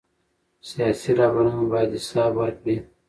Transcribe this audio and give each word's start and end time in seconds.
سیاسي 0.69 1.11
رهبران 1.19 1.63
باید 1.71 1.91
حساب 1.97 2.31
ورکړي 2.37 2.77